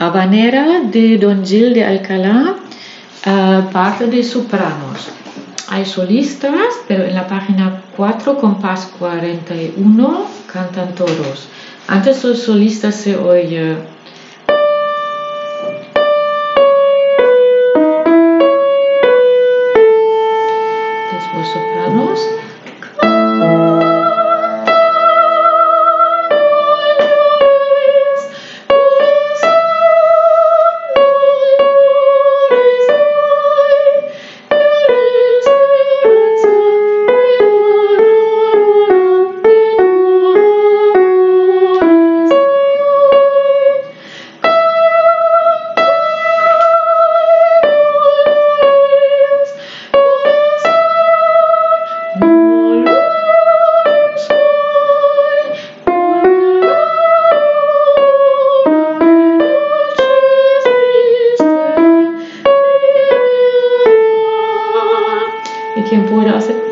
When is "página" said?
7.28-7.82